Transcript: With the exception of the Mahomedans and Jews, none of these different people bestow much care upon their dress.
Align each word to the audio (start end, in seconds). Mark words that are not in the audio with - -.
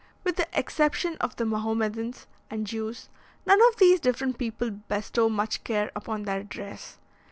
With 0.23 0.37
the 0.37 0.47
exception 0.57 1.15
of 1.17 1.35
the 1.35 1.43
Mahomedans 1.45 2.25
and 2.49 2.65
Jews, 2.65 3.07
none 3.45 3.59
of 3.67 3.75
these 3.77 3.99
different 3.99 4.39
people 4.39 4.71
bestow 4.71 5.29
much 5.29 5.63
care 5.63 5.91
upon 5.95 6.23
their 6.23 6.41
dress. 6.43 6.97